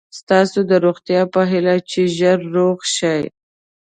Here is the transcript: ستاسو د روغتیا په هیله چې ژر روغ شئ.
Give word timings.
ستاسو 0.19 0.59
د 0.69 0.71
روغتیا 0.85 1.21
په 1.33 1.41
هیله 1.51 1.75
چې 1.89 2.01
ژر 2.17 2.39
روغ 2.55 2.77
شئ. 2.95 3.21